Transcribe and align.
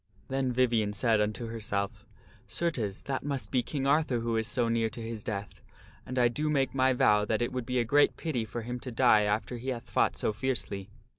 Then 0.29 0.51
Vivien 0.51 0.93
said 0.93 1.21
unto 1.21 1.45
herself," 1.45 2.07
Certes, 2.47 3.03
that 3.03 3.23
must 3.23 3.51
be 3.51 3.61
King 3.61 3.85
Arthur 3.85 4.21
who 4.21 4.35
is 4.35 4.47
so 4.47 4.67
near 4.67 4.89
to 4.89 4.99
his 4.99 5.23
death, 5.23 5.61
and 6.07 6.17
I 6.17 6.27
do 6.27 6.49
make 6.49 6.73
my 6.73 6.91
vow 6.93 7.23
that 7.25 7.39
it 7.43 7.53
would 7.53 7.67
be 7.67 7.77
a 7.79 7.85
great 7.85 8.17
pity 8.17 8.43
for 8.43 8.63
him 8.63 8.79
to 8.79 8.91
die 8.91 9.25
after 9.25 9.57
he 9.57 9.69
hath 9.69 9.87
fought 9.91 10.17
so 10.17 10.33
fiercely." 10.33 10.89